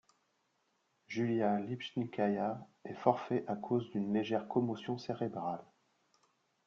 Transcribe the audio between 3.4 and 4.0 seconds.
à cause